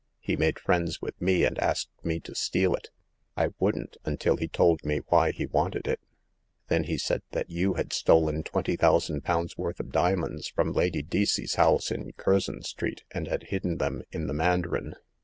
He 0.19 0.35
made 0.35 0.57
friends 0.57 0.99
with 0.99 1.21
me, 1.21 1.43
and 1.43 1.59
asked 1.59 1.91
me 2.03 2.19
to 2.21 2.33
steal 2.33 2.73
it. 2.73 2.89
I 3.37 3.49
wouldn't, 3.59 3.97
until 4.03 4.35
he 4.35 4.47
told 4.47 4.83
me 4.83 5.01
why 5.09 5.29
he 5.29 5.45
wanted 5.45 5.87
it. 5.87 5.99
Then 6.69 6.85
he 6.85 6.97
said 6.97 7.21
that 7.33 7.51
you 7.51 7.75
had 7.75 7.93
stolen 7.93 8.41
twenty 8.41 8.75
thou 8.75 8.97
sand 8.97 9.23
pounds' 9.23 9.59
worth 9.59 9.79
of 9.79 9.91
diamonds 9.91 10.47
from 10.47 10.73
Lady 10.73 11.03
Deacey's 11.03 11.53
house 11.53 11.91
in 11.91 12.11
Curzon 12.13 12.63
Street, 12.63 13.03
and 13.11 13.27
had 13.27 13.43
hid 13.49 13.61
den 13.61 13.77
them 13.77 14.01
in 14.11 14.25
the 14.25 14.33
mandarin. 14.33 14.95